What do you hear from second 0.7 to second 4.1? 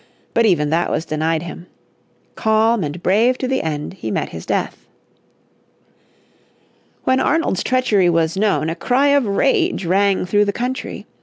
that was denied him. Calm and brave to the end he